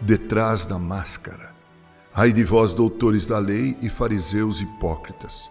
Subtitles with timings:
[0.00, 1.54] detrás da máscara.
[2.14, 5.50] Ai de vós, doutores da lei e fariseus hipócritas,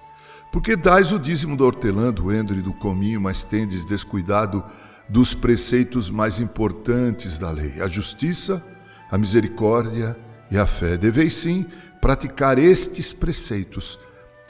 [0.52, 4.64] porque dais o dízimo do hortelã, do endro e do cominho, mas tendes descuidado
[5.07, 8.64] dos preceitos mais importantes da lei, a justiça,
[9.11, 10.18] a misericórdia
[10.50, 10.98] e a fé.
[10.98, 11.66] Deveis sim
[12.01, 14.00] praticar estes preceitos,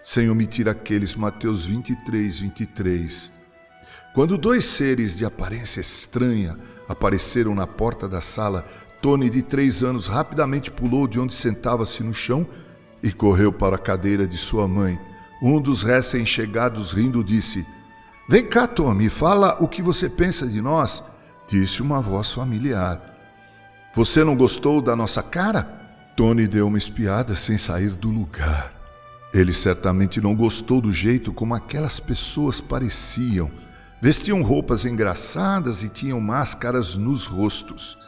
[0.01, 1.15] sem omitir aqueles.
[1.15, 3.33] Mateus 23, 23.
[4.13, 8.65] Quando dois seres de aparência estranha apareceram na porta da sala,
[9.05, 12.43] Tony, de três anos, rapidamente pulou de onde sentava-se no chão
[13.03, 14.99] e correu para a cadeira de sua mãe.
[15.39, 17.63] Um dos recém-chegados, rindo, disse:
[18.27, 21.03] Vem cá, Tommy, fala o que você pensa de nós,
[21.47, 22.99] disse uma voz familiar.
[23.93, 25.61] Você não gostou da nossa cara?
[26.17, 28.73] Tony deu uma espiada sem sair do lugar.
[29.31, 33.51] Ele certamente não gostou do jeito como aquelas pessoas pareciam.
[34.01, 38.03] Vestiam roupas engraçadas e tinham máscaras nos rostos.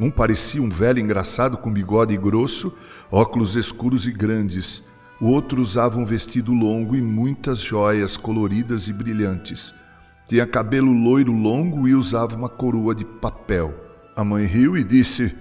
[0.00, 2.72] Um parecia um velho engraçado com bigode grosso,
[3.10, 4.82] óculos escuros e grandes.
[5.20, 9.74] O outro usava um vestido longo e muitas joias coloridas e brilhantes.
[10.26, 13.74] Tinha cabelo loiro longo e usava uma coroa de papel.
[14.16, 15.36] A mãe riu e disse: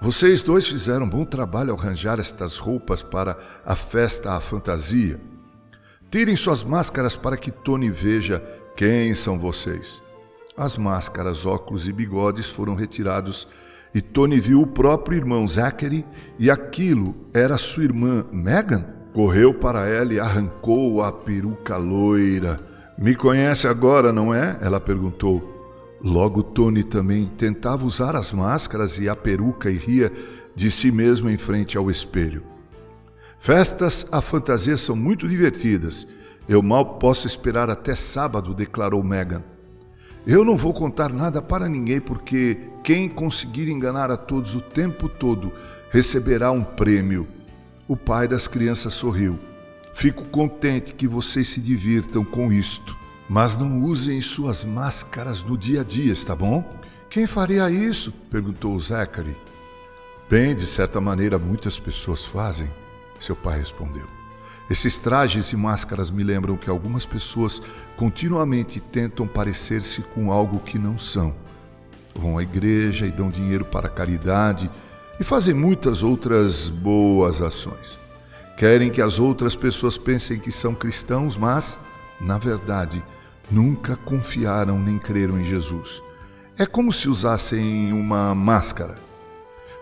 [0.00, 5.20] Vocês dois fizeram bom trabalho ao arranjar estas roupas para a festa à fantasia.
[6.10, 8.40] Tirem suas máscaras para que Tony veja
[8.76, 10.02] quem são vocês.
[10.56, 13.48] As máscaras, óculos e bigodes foram retirados
[13.96, 16.04] e Tony viu o próprio irmão Zachary
[16.38, 18.84] e aquilo era sua irmã Megan.
[19.14, 22.60] Correu para ela e arrancou a peruca loira.
[22.98, 24.58] Me conhece agora, não é?
[24.60, 25.96] Ela perguntou.
[25.98, 30.12] Logo, Tony também tentava usar as máscaras e a peruca e ria
[30.54, 32.42] de si mesmo em frente ao espelho.
[33.38, 36.06] Festas a fantasia são muito divertidas.
[36.46, 39.42] Eu mal posso esperar até sábado, declarou Megan.
[40.26, 45.08] Eu não vou contar nada para ninguém, porque quem conseguir enganar a todos o tempo
[45.08, 45.52] todo
[45.88, 47.28] receberá um prêmio.
[47.86, 49.38] O pai das crianças sorriu.
[49.94, 52.96] Fico contente que vocês se divirtam com isto,
[53.28, 56.64] mas não usem suas máscaras no dia a dia, está bom?
[57.08, 58.12] Quem faria isso?
[58.28, 59.36] perguntou Zachary.
[60.28, 62.68] Bem, de certa maneira, muitas pessoas fazem,
[63.20, 64.15] seu pai respondeu.
[64.68, 67.62] Esses trajes e máscaras me lembram que algumas pessoas
[67.96, 71.34] continuamente tentam parecer-se com algo que não são.
[72.14, 74.70] Vão à igreja e dão dinheiro para a caridade
[75.20, 77.98] e fazem muitas outras boas ações.
[78.56, 81.78] Querem que as outras pessoas pensem que são cristãos, mas,
[82.20, 83.04] na verdade,
[83.50, 86.02] nunca confiaram nem creram em Jesus.
[86.58, 89.05] É como se usassem uma máscara.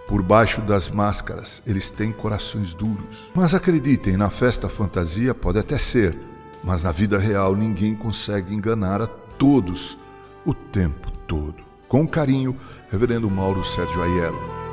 [0.06, 3.30] Por baixo das máscaras, eles têm corações duros.
[3.34, 6.18] Mas acreditem, na festa fantasia pode até ser,
[6.62, 9.98] mas na vida real ninguém consegue enganar a todos
[10.44, 11.64] o tempo todo.
[11.88, 12.56] Com carinho,
[12.90, 14.63] Reverendo Mauro Sérgio Aiello.